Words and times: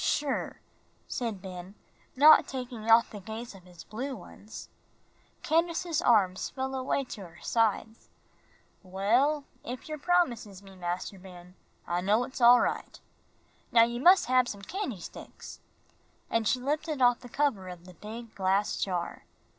"Sure," 0.03 0.59
said 1.07 1.43
Ben, 1.43 1.75
not 2.15 2.47
taking 2.47 2.89
off 2.89 3.11
the 3.11 3.19
gaze 3.19 3.53
of 3.53 3.65
his 3.65 3.83
blue 3.83 4.15
ones. 4.15 4.67
Candace's 5.43 6.01
arms 6.01 6.49
fell 6.49 6.73
away 6.73 7.03
to 7.03 7.21
her 7.27 7.39
sides. 7.41 8.09
"Well, 8.81 9.43
if 9.63 9.87
yer 9.87 9.99
promises 9.99 10.63
me, 10.63 10.75
Mas'r 10.75 11.19
Ben, 11.19 11.53
I 11.85 12.01
know 12.01 12.23
it's 12.23 12.41
all 12.41 12.61
right. 12.61 12.99
Now 13.71 13.83
you 13.83 13.99
mus' 13.99 14.25
hab 14.25 14.47
some 14.47 14.63
candy 14.63 14.99
sticks," 15.01 15.59
and 16.31 16.47
she 16.47 16.59
lifted 16.59 16.99
off 16.99 17.19
the 17.19 17.29
cover 17.29 17.67
of 17.69 17.85
the 17.85 17.93
big 17.93 18.33
glass 18.33 18.77
jar. 18.83 19.25